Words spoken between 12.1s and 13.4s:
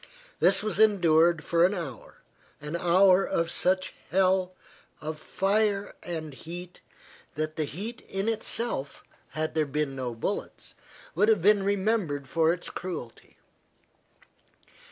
for its cruelty.